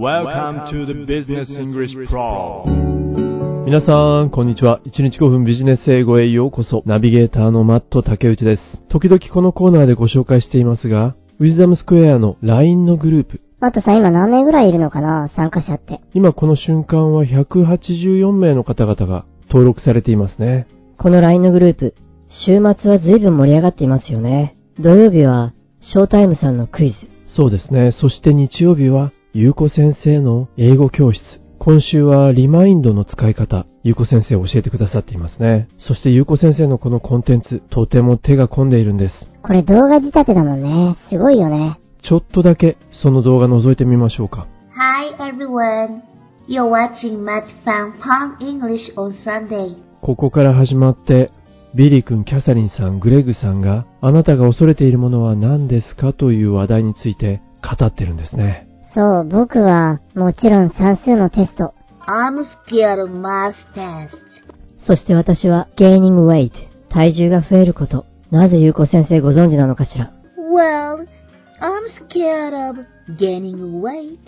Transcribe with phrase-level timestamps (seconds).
[0.00, 2.64] Welcome to the Business English Pro
[3.66, 4.80] 皆さん、こんにちは。
[4.86, 6.82] 1日5分ビジネス英語へようこそ。
[6.86, 8.62] ナビゲーターのマット竹内です。
[8.88, 13.42] 時々このコーナーでご紹介していますが、ウィズダムスクエアの LINE のグループ。
[13.60, 15.30] あとさ、今何名ぐらいいるのかな？
[15.36, 16.00] 参加者って。
[16.14, 20.66] 今この瞬間は184名の方々が登録されていますね。
[20.96, 21.94] この LINE のグループ、
[22.46, 24.56] 週末は随分盛り上がっていますよね。
[24.78, 26.96] 土曜日は、ショータイムさんのクイズ。
[27.36, 27.92] そうですね。
[27.92, 31.22] そして日曜日は、ゆうこ先生の英語教室。
[31.60, 35.68] 今週はリマインドの使い方、ゆうこ先生教えてくださっていますね。
[35.78, 39.28] そしてゆうこ先生のこのコンテンツ、とても手が込んでいるんです。
[39.44, 40.96] これ動画仕立てだもんね。
[41.08, 41.78] すごいよね。
[42.02, 44.48] ちょっとだけその動画覗いてみましょうか。
[44.72, 46.00] Hi everyone.
[46.48, 49.76] You're watching Matt Fan Pong English on Sunday.
[50.00, 51.30] ここから始まって、
[51.76, 56.12] ビリー君、キャサリンさん、グレグさんが、あなたが恐れているものは何ですか？
[56.12, 58.66] という話題について語ってるんですね。
[58.94, 61.74] そう、僕は、もちろん算数のテスト。
[62.06, 64.10] I'm scared of math tests.
[64.86, 66.52] そして私は、gaining weight。
[66.88, 68.06] 体重が増えること。
[68.30, 70.12] なぜゆうこ先生ご存知なのかしら
[70.52, 71.06] Well,
[71.60, 72.86] I'm scared of
[73.18, 74.18] gaining weight.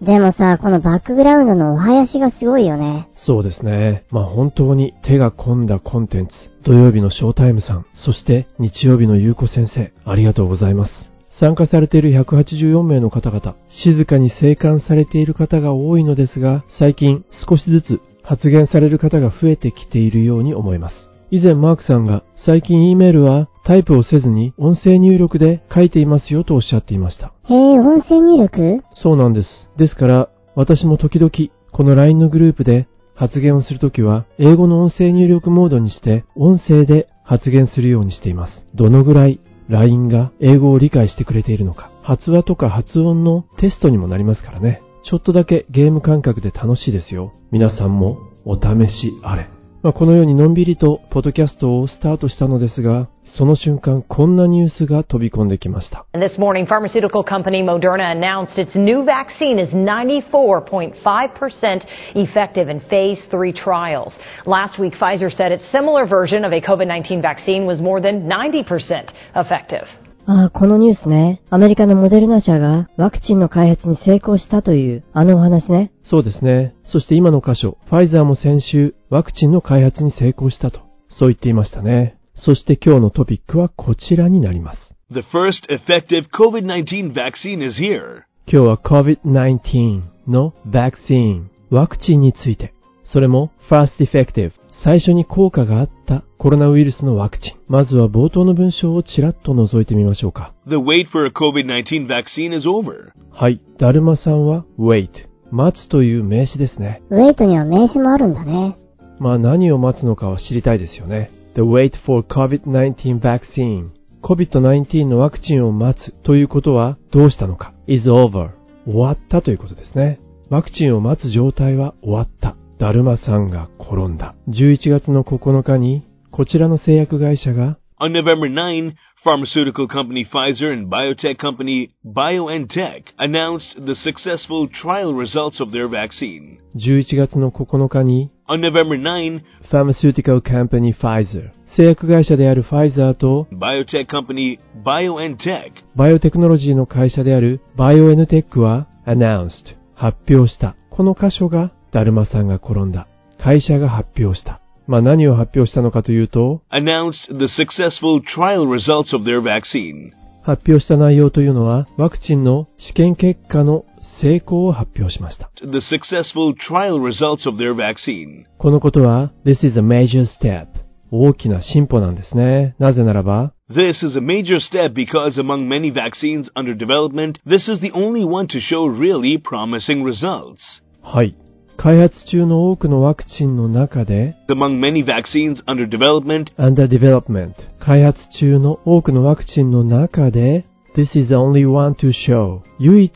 [0.00, 3.08] でもさ、このバックグラウンドのお囃子がすごいよね。
[3.26, 4.04] そうですね。
[4.10, 6.32] まあ本当に手が込んだコンテンツ。
[6.64, 10.92] 土曜日のショータイムさん、そして日曜日のゆうこ先生、ありがとうございます。
[11.40, 21.08] 参加されている184名の方々、静かに静観されている方が多いのですが、最近少しずつ発言される方が増えてきているように思います。
[21.30, 27.34] 以前マークさんが最近 E メールはタイプをせずに音声入力で書いていますよとおっしゃっていました。
[27.48, 28.82] へえ、音声入力？
[28.94, 29.68] そうなんです。
[29.76, 31.30] ですから、私も時々、
[31.70, 38.64] この LINE のグループで発言をするときは、英語の音声入力モードにして、音声で発言するようにしています。
[38.74, 44.82] どのぐらい LINE が英語を理解してくれているのか、発話とか発音のテストにもなりますからね。
[45.04, 47.32] ちょっとだけゲーム感覚で楽しいですよ。
[47.50, 49.57] 皆さんもお試しあれ。
[49.83, 56.05] まあ、このようにのんびりとポッドキャストをスタートしたのですが、その瞬間こんなニュースが飛び込んできました。
[56.13, 61.85] And this morning, pharmaceutical company Moderna announced its new vaccine is 94.5%
[62.15, 64.13] effective in phase three trials.
[64.45, 69.11] Last week, Pfizer said its similar version of a COVID-19 vaccine was more than 90%
[69.35, 69.85] effective.
[70.30, 71.40] ああ、このニュースね。
[71.48, 75.90] アメリカのモデルナ社がワクチンの開発に成功したという、あのお話ね。
[76.04, 76.74] そうですね。
[76.84, 82.18] そして今の箇所、ファイザーも先週、ワクチンの開発に成功したと、そう言っていましたね。
[82.34, 84.94] そして今日のトピックはこちらになります。
[85.10, 88.24] The first effective COVID-19 vaccine is here.
[88.46, 92.74] 今日は COVID-19 の vaccine、ワクチンについて、
[93.12, 94.52] それも first effective、
[94.84, 97.56] 最初に効果があったコロナウイルスのワクチン。
[97.66, 100.52] まずは冒頭の文章をちらっと覗いてみましょうか。
[100.66, 103.12] The wait for a COVID-19 vaccine is over.
[103.32, 103.60] はい。
[103.78, 105.08] だるまさんは wait、
[105.50, 107.02] 待つという名詞ですね。
[107.10, 108.76] ウェイトには名詞もあるんだね。
[109.18, 111.30] まあ何を待つのかは知りたいですよね。
[111.54, 113.90] The wait for COVID-19 vaccine
[114.22, 118.50] COVID-19 のワクチンを待つということはどうしたのか is over
[118.84, 120.20] 終わったということですね。
[120.50, 122.56] ワクチンを待つ状態は終わった。
[122.78, 124.34] だるまさんが転んだ。
[124.48, 128.94] 11月の9日にこちらの製薬会社が On November 9,
[129.24, 136.58] pharmaceutical company Pfizer and biotech company BioNTech announced the successful trial results of their vaccine.
[136.76, 139.40] 11月の9日に On November 9,
[139.72, 150.76] Pharmaceutical Company Pfizer 製薬会社であるファイザーと biotech company BioNTech バイオテクノロジーの会社であるバイオエヌテックは announced 発表した。
[150.90, 153.06] この箇所がだるまさんが転んだ。
[153.38, 154.60] 会社が発表した。
[154.86, 160.12] まあ何を発表したのかというと、announced the successful trial results of their vaccine.
[160.42, 163.84] 発表した内容というのはワクチンの試験結果の
[164.22, 165.50] 成功を発表しました。
[165.60, 168.46] The successful trial results of their vaccine.
[168.56, 170.68] このことは This is a major step
[171.10, 172.74] 大きな進歩なんですね。
[172.78, 178.24] なぜならば This is a major step because among many vaccines under development, this is the only
[178.24, 180.56] one to show really promising results.
[181.02, 181.36] はい。
[181.80, 190.66] 開発中の多くのワクチンの中で Among many vaccines under development, under development 開発中の多くのワクチンの中で
[190.96, 193.12] This is the only one to show 唯一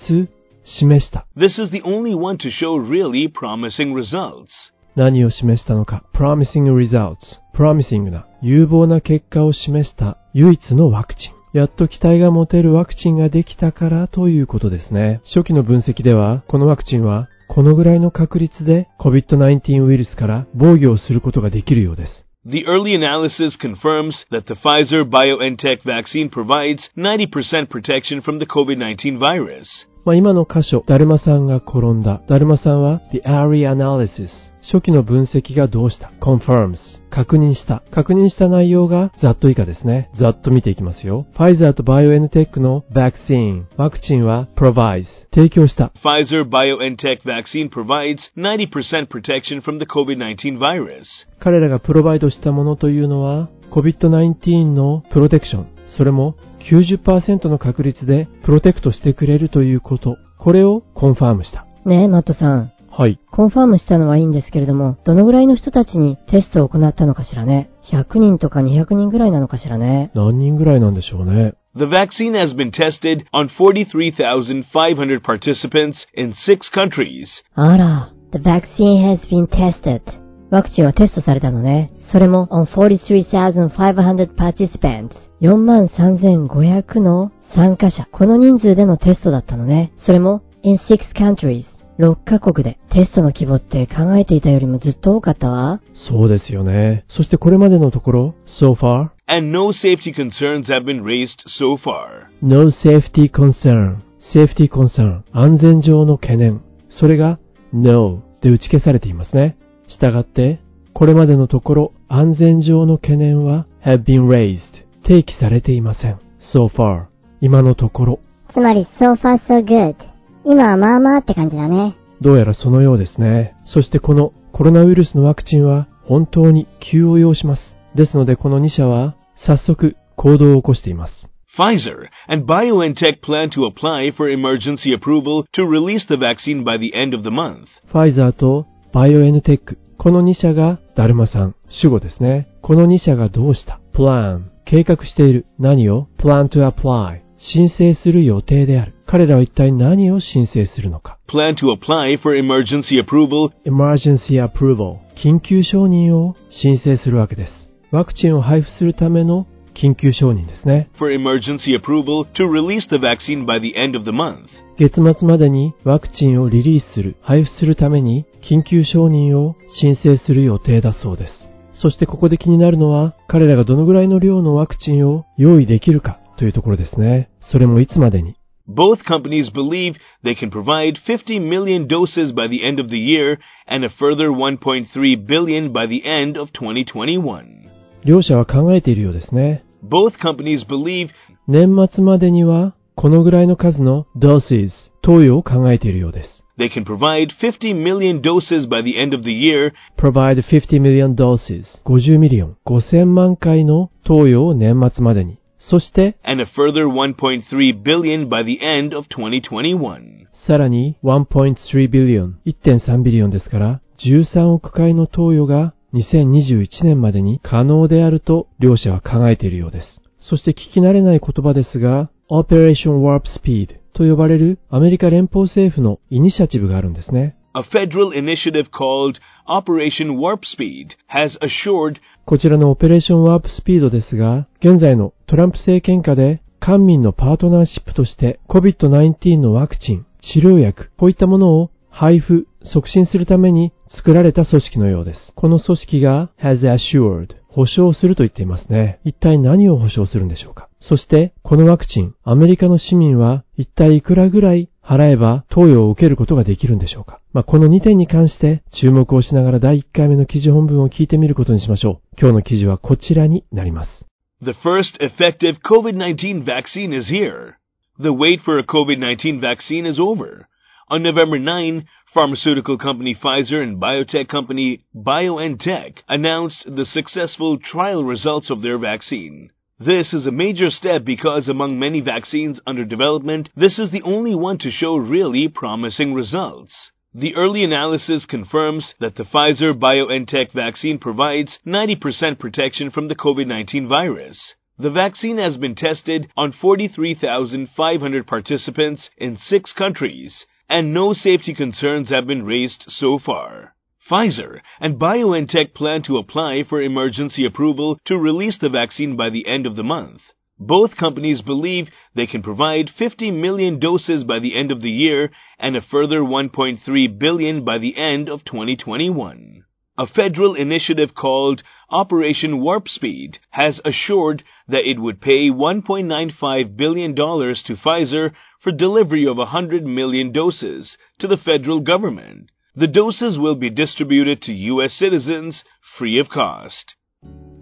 [0.64, 1.26] 示した。
[1.36, 4.46] this is the only one to show really promising results.
[4.94, 7.16] 何を示したのか promising results
[7.56, 11.58] promising な有望な結果を示した唯一のワクチン。
[11.58, 15.20] やっと期待が持てるワクチンができたからということですね。
[15.34, 22.26] 初期の分析では、このワクチンはこのぐらいの確率で COVID-19 ウイルスから防御をすることができるようです。
[22.46, 29.66] The early analysis confirms that the Pfizer BioNTech vaccine provides 90% protection from the COVID-19 virus.
[30.06, 32.22] まあ、今の箇所、だるまさんが転んだ。
[32.26, 34.30] だるまさんは the early analysis。
[34.70, 36.76] 初期の分析がどうした？confirms
[37.10, 37.82] 確認した。
[37.90, 40.10] 確認した内容がざっと以下ですね。
[40.18, 41.26] ざっと見ていきますよ。
[41.36, 45.92] ファイザーとバイオエンテックの vaccine ワクチンは provides 提供した。
[46.02, 51.04] Pfizer BioNTech vaccine provides 90% protection from the COVID-19 virus.
[51.40, 55.66] 彼らがプロバイドしたものというのは COVID-19 のプロテクション。
[55.88, 56.36] それも
[56.70, 60.16] 90%の確率でプロテクトしてくれるということ。
[60.38, 61.66] これをコンファームした。
[61.84, 62.71] ねえ、マットさん。
[62.94, 63.18] はい。
[63.30, 67.70] コンファームしたのはいいんですけれども、どのぐらいの人たちにテストを行ったのかしらね。
[67.90, 70.10] 100人とか200人ぐらいなのかしらね。
[70.14, 71.54] 何人ぐらいなんでしょうね。
[71.74, 77.28] The vaccine has been tested on 43,500 participants in six countries.
[77.54, 80.02] あら、The vaccine has been tested.
[80.50, 81.92] ワクチンはテストされたのね。
[82.12, 85.12] それも on 43,500 participants.
[85.40, 88.06] 43,500の参加者。
[88.12, 89.94] この人数でのテストだったのね。
[90.04, 91.64] それも in six countries.
[92.02, 95.80] 6カ国でテストの規模って考えていたよりもずっと多かったわ。
[95.94, 97.04] そうですよね。
[97.08, 102.26] そしてこれまでのところ、so far, and no safety concerns have been raised so far.
[102.42, 103.98] no safety concern,
[104.34, 106.60] safety concern, 安全上の懸念。
[106.90, 107.38] それが
[107.72, 109.56] no で打ち消されていますね。
[109.86, 110.58] したがって、
[110.94, 114.58] これまでのところ安全上の懸念は have been raised
[115.04, 116.18] 提起されていません。
[116.52, 117.04] so far
[117.40, 118.18] 今のところ。
[118.52, 120.11] つまり、so far so good。
[120.44, 121.96] 今はまあまあって感じだね。
[122.20, 123.54] どうやらそのようですね。
[123.64, 127.62] そしてこのコロナウイルスのワクチンは本当に急を要します。
[127.94, 129.16] ですのでこの2社は
[129.46, 131.28] 早速行動を起こしています。
[131.58, 137.14] Pfizer and BioNTech plan to apply for emergency approval to release the vaccine by the end
[137.14, 137.66] of the month.
[137.90, 142.48] ファイザーとバイオエヌテック、この2社がダルマさん、主語ですね。
[142.62, 145.46] この2社がどうした ?plan、計画している。
[145.58, 147.20] 何を ?plan to apply、
[147.54, 148.94] 申請する予定である。
[149.06, 153.50] 彼らは一体何を申請するのか plan to apply for emergency approval.
[153.64, 157.52] emergency approval 緊急承認を申請するわけです。
[157.90, 160.88] ワクチンを配布するための緊急承認ですね。
[160.98, 164.46] for emergency approval to release the vaccine by the end of the month.
[164.78, 171.48] 月末までにワクチンをリリースする、配布するために緊急承認を申請する予定だそうです。
[171.74, 177.30] そしてここで気になるのは、彼らがどのぐらいの量のワクチンを用意できるかというところですね。
[177.40, 178.36] それもいつまでに
[178.68, 179.94] Both companies believe
[180.24, 184.30] they can provide 50 million doses by the end of the year and a further
[184.30, 187.68] 1.3 billion by the end of 2021.
[188.04, 189.64] 両者は考えているようですね。
[189.82, 191.08] Both companies believe
[191.48, 194.70] 年末までにはこのぐらいの数の doses、
[195.02, 196.42] 投与を考えているようです。
[196.58, 201.64] they can provide 50 million doses by the end of the year provide 50 million doses
[201.84, 205.40] 50 million 5000万回の投与を年末までに
[205.70, 210.26] そして、and a further 1.3 billion by the end of 2021.
[210.46, 220.00] さらに1.3 billion、1.3 billion ですから、13億回の投与が2021年までに可能であると両者は考えているようです。
[220.20, 227.36] そして聞き慣れない言葉ですが、Operation Warp Speed と呼ばれるアメリカ連邦政府のイニシアチブがあるんですね。
[227.54, 245.32] A federal initiative called Operation Warp Speed has assured こちらのオペレーションワープスピードですが、現在のトランプ政権下で官民のパートナーシップとして COVID-19 のワクチン、治療薬、こういったものを配布、促進するために作られた組織のようです。
[245.34, 248.98] この組織が has assured 保証すると言っていますね。
[249.04, 262.15] 一体何を保証するんでしょうかそして、このワクチン、アメリカの市民は一体いくらぐらい払えば投与を受けることができるんでしょうかまあ、この2点に関して注目をしながら第1回目の記事本文を聞いてみることにしましょう。
[262.19, 264.05] 今日の記事はこちらになります。
[264.41, 267.55] The first effective COVID-19 vaccine is here.
[267.99, 270.47] The wait for a COVID-19 vaccine is over.
[270.89, 278.49] On November 9, pharmaceutical company Pfizer and biotech company BioNTech announced the successful trial results
[278.49, 279.49] of their vaccine.
[279.79, 284.33] This is a major step because among many vaccines under development, this is the only
[284.33, 286.73] one to show really promising results.
[287.14, 293.86] The early analysis confirms that the Pfizer BioNTech vaccine provides 90% protection from the COVID-19
[293.86, 294.54] virus.
[294.78, 302.08] The vaccine has been tested on 43,500 participants in six countries, and no safety concerns
[302.08, 303.74] have been raised so far.
[304.10, 309.46] Pfizer and BioNTech plan to apply for emergency approval to release the vaccine by the
[309.46, 310.22] end of the month.
[310.66, 315.32] Both companies believe they can provide 50 million doses by the end of the year
[315.58, 319.64] and a further 1.3 billion by the end of 2021.
[319.98, 327.16] A federal initiative called Operation Warp Speed has assured that it would pay $1.95 billion
[327.16, 332.50] to Pfizer for delivery of 100 million doses to the federal government.
[332.76, 334.92] The doses will be distributed to U.S.
[334.94, 335.64] citizens
[335.98, 336.94] free of cost.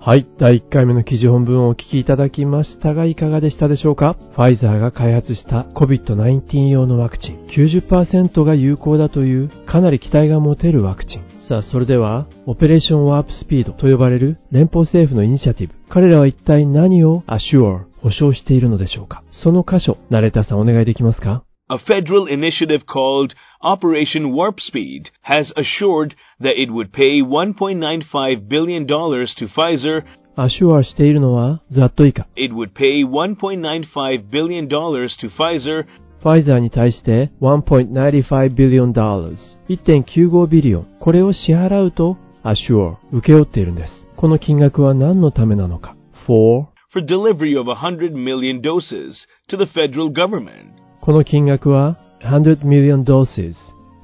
[0.03, 0.27] はい。
[0.39, 4.17] 第1回目の記事本文をお聞きいただきましたが、いかがでしたでしょうか？
[4.35, 11.23] ファイザーが開発した COVID-19 用のワクチン90%が有効だというかなり期待が持てるワクチン。
[11.47, 15.75] さあ、それでは、オペレーションワープスピードと呼ばれる連邦政府のイニシアティブ。
[15.91, 19.23] 彼らは一体何を assure 保証しているのでしょうか？
[19.31, 21.45] その箇所、ナレーターさんお願いできますか？
[21.70, 29.48] A federal initiative called Operation Warp Speed has assured that it would pay $1.95 billion to
[29.48, 30.04] Pfizer.
[30.38, 32.28] アシュアしているのは、ざっと以下。
[32.36, 35.86] It would pay $1.95 billion to Pfizer
[36.22, 39.38] ファイザーに対して1.95 billion dollars
[39.70, 50.72] 1.95ビリオンこれを支払うと assure 受け負っているんですこの金額は何のためなのか for for delivery of 100 million doses to the federal government.
[51.03, 53.55] この金額は100 million doses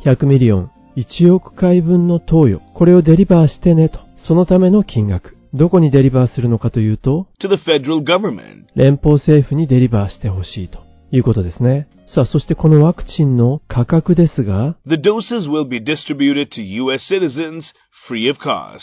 [0.04, 8.66] 100 million 1億回分の投与これを deliver してねとそのための金額どこに deliver するのかというと to the federal government.
[8.74, 10.80] 連邦政府に deliver してほしいと
[11.12, 17.04] いうことですねさあそしてこのワクチンの価格ですが The doses will be distributed to U.S.
[17.12, 17.62] citizens
[18.08, 18.80] free of cost.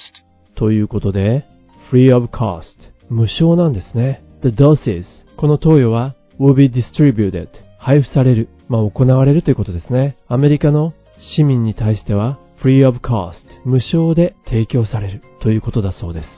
[0.56, 1.46] ということで、
[1.92, 2.66] free of cost
[3.10, 4.24] 無償なんですね。
[4.44, 5.06] The doses
[5.38, 7.48] この投与は will be distributed
[7.84, 10.18] 配布される、まあ行われるということですね。
[10.30, 10.94] アメリカの
[11.36, 13.36] 市民に対しては free of cost
[13.66, 16.30] 無償で提供されるということだそうです。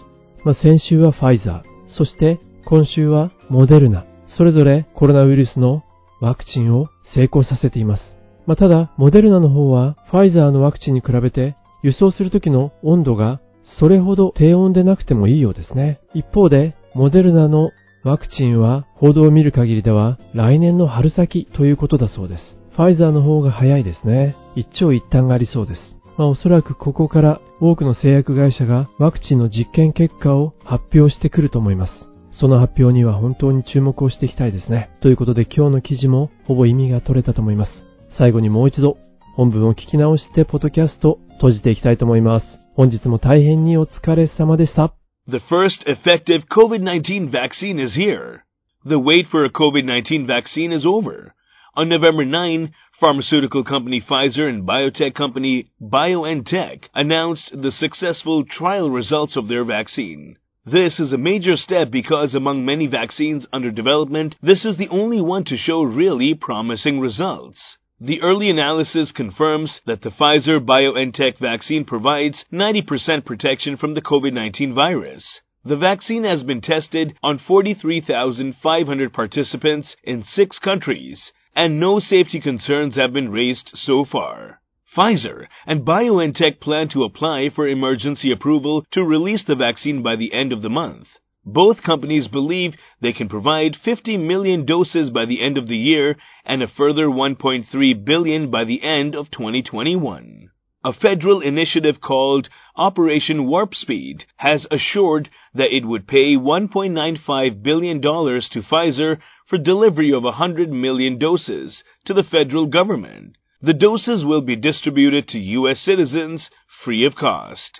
[0.43, 1.63] まあ先週はファイザー、
[1.95, 5.83] そして今週はモデルナ、それぞれコロナウイルスの
[6.19, 8.17] ワクチンを成功させています。
[8.47, 13.39] まあ、ただ、モデルナの方はファイザーのワクチンに比べて輸送する時の温度が
[13.79, 15.99] それほど低温でなくてもいいようですね。
[16.15, 17.69] 一方で、モデルナの
[18.05, 22.55] ワクチンは報道を見る限りでは来年の春先ということだそうです。
[22.75, 24.35] ファイザーの方が早いですね。
[24.55, 25.81] 一長一短がありそうです。
[26.15, 31.93] まあ、おそらくここから多くの製薬会社がワクチンの実験結果を発表してくると思います。
[32.31, 34.91] その発表には本当に注目をしていきたいですね。
[35.01, 37.71] ということで今日の記事もほぼ意味が取れたと思います。
[38.19, 38.97] 最後にもう一度
[39.35, 42.45] 本文を聞き直してポッドキャスト閉じていきたいと思います。
[42.75, 44.93] 本日も大変にお疲れ様でした。
[45.27, 48.45] The first effective COVID-19 vaccine is here.
[48.83, 51.33] The wait for a COVID-19 vaccine is over.
[51.73, 59.35] On November 9, pharmaceutical company Pfizer and biotech company BioNTech announced the successful trial results
[59.35, 60.37] of their vaccine.
[60.63, 65.21] This is a major step because among many vaccines under development, this is the only
[65.21, 67.77] one to show really promising results.
[68.01, 74.73] The early analysis confirms that the Pfizer BioNTech vaccine provides 90% protection from the COVID-19
[74.73, 75.39] virus.
[75.63, 82.97] The vaccine has been tested on 43,500 participants in six countries, and no safety concerns
[82.97, 84.59] have been raised so far.
[84.93, 90.33] Pfizer and BioNTech plan to apply for emergency approval to release the vaccine by the
[90.33, 91.07] end of the month.
[91.44, 96.16] Both companies believe they can provide 50 million doses by the end of the year
[96.44, 100.50] and a further 1.3 billion by the end of 2021.
[100.84, 108.00] A federal initiative called Operation Warp Speed has assured that it would pay $1.95 billion
[108.00, 113.36] to Pfizer for delivery of 100 million doses to the federal government.
[113.60, 115.80] The doses will be distributed to U.S.
[115.80, 116.48] citizens
[116.82, 117.78] free of cost.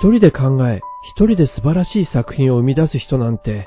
[0.00, 3.65] 一人で考え、 一人で素晴らしい作品を生み出す人なんて、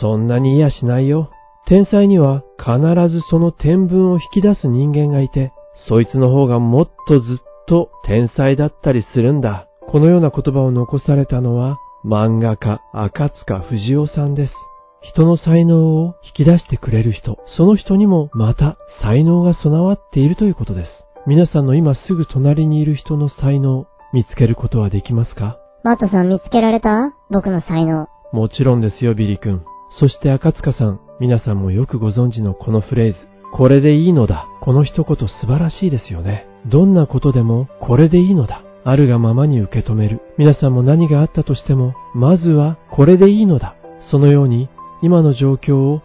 [0.00, 1.30] そんなにいやしないよ。
[1.66, 2.78] 天才には必
[3.08, 5.52] ずその天文を引き出す人間がいて、
[5.88, 9.68] そいつの方がもっとずっと天才だったりするんだ。
[9.88, 14.54] このような言葉を残されたのは、漫画家赤塚不二夫さんです。
[15.02, 20.90] 人の才能を引き出してくれる人、その人にもまた才能が備わっているということです。
[21.26, 25.58] 皆さんの今すぐ隣にいる人の才能、見つけることはできますか？
[25.86, 27.14] マットさん見つけられた？
[27.30, 28.08] 僕の才能。
[28.32, 29.62] もちろんですよ、ビリ君。
[29.88, 33.18] そして赤塚さん、皆さんもよくご存知のこのフレーズ。
[33.52, 34.48] これでいいのだ。
[34.62, 36.48] この一言素晴らしいですよね。
[36.66, 38.64] どんなことでもこれでいいのだ。
[38.82, 40.22] あるがままに受け止める。
[40.38, 43.76] 皆さんも何があったとしても、まずはこれでいいのだ。
[44.10, 44.68] そのように、
[45.02, 46.02] 今の状況を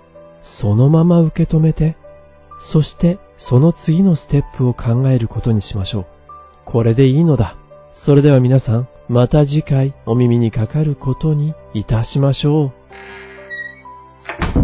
[0.62, 1.98] そのまま受け止めて、
[2.72, 6.06] そしてその次のステップを考えることにしましょう。
[6.66, 7.58] これでいいのだ。
[8.06, 14.61] それでは皆さん、また次回お耳にかかることにいたしましょう。